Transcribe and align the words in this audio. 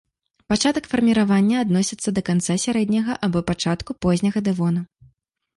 Пачатак 0.51 0.85
фарміравання 0.93 1.57
адносіцца 1.65 2.09
да 2.15 2.21
канца 2.29 2.55
сярэдняга 2.65 3.13
або 3.29 3.45
пачатку 3.53 3.97
позняга 4.07 4.39
дэвону. 4.49 4.81